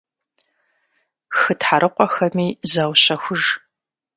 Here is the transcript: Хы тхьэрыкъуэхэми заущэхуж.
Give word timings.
Хы 1.37 1.51
тхьэрыкъуэхэми 1.59 2.45
заущэхуж. 2.71 3.43